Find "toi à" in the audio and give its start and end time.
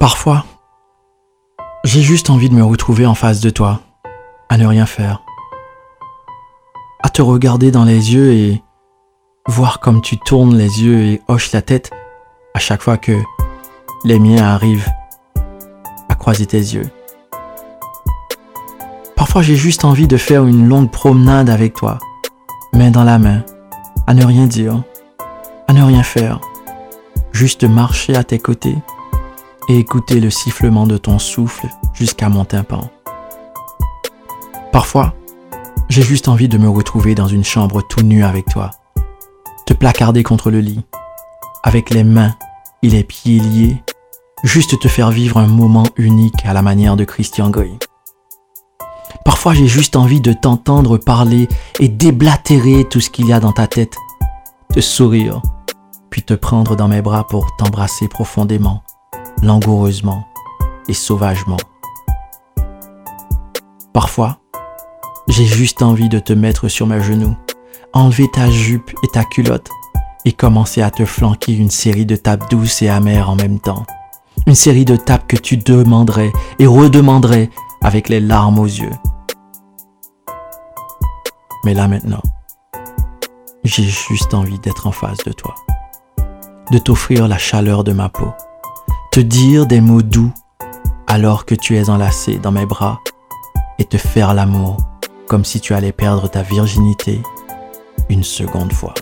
3.50-4.56